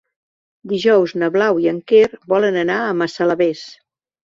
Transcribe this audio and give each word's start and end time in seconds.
Dijous 0.71 1.13
na 1.23 1.29
Blau 1.35 1.61
i 1.67 1.69
en 1.73 1.79
Quer 1.93 2.09
volen 2.35 2.59
anar 2.65 2.81
a 2.89 2.99
Massalavés. 3.05 3.65